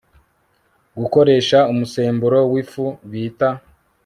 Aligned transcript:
Gukoresha 0.99 1.57
umusemburo 1.71 2.39
wifu 2.51 2.85
bita 3.09 3.49